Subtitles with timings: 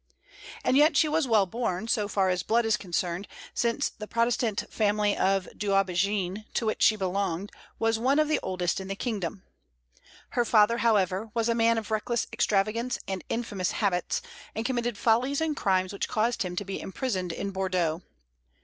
[0.63, 4.63] And yet she was well born, so far as blood is concerned, since the Protestant
[4.73, 9.43] family of D'Aubigné to which she belonged was one of the oldest in the kingdom.
[10.31, 14.23] Her father, however, was a man of reckless extravagance and infamous habits,
[14.55, 18.01] and committed follies and crimes which caused him to be imprisoned in Bordeaux.